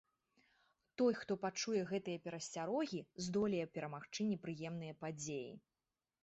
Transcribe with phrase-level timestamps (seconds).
[1.01, 5.53] Той, хто пачуе гэтыя перасцярогі, здолее перамагчы непрыемныя падзеі.